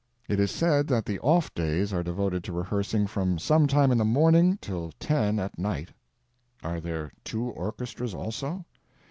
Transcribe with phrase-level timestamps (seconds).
[0.27, 3.99] It is said that the off days are devoted to rehearsing from some time in
[3.99, 5.89] the morning till ten at night.
[6.63, 8.65] Are there two orchestras also?